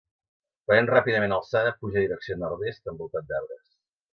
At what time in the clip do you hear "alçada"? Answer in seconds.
1.35-1.75